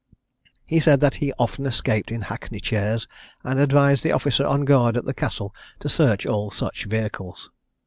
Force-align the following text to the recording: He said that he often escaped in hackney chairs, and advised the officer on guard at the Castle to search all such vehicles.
He 0.65 0.79
said 0.79 0.99
that 1.01 1.17
he 1.17 1.31
often 1.37 1.67
escaped 1.67 2.09
in 2.11 2.21
hackney 2.21 2.59
chairs, 2.59 3.07
and 3.43 3.59
advised 3.59 4.01
the 4.03 4.11
officer 4.13 4.43
on 4.43 4.65
guard 4.65 4.97
at 4.97 5.05
the 5.05 5.13
Castle 5.13 5.53
to 5.77 5.87
search 5.89 6.25
all 6.25 6.49
such 6.49 6.85
vehicles. 6.85 7.51